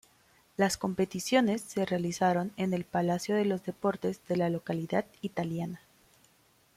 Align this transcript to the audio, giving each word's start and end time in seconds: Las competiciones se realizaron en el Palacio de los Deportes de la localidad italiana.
Las 0.57 0.77
competiciones 0.77 1.61
se 1.61 1.85
realizaron 1.85 2.53
en 2.57 2.73
el 2.73 2.85
Palacio 2.85 3.35
de 3.35 3.45
los 3.45 3.61
Deportes 3.63 4.19
de 4.27 4.35
la 4.35 4.49
localidad 4.49 5.05
italiana. 5.21 5.79